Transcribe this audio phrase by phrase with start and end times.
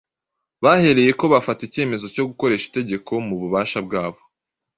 [0.63, 4.19] Bahereyeko bafata icyemezo cyo gukoresha itegeko mu bubasha bwabo,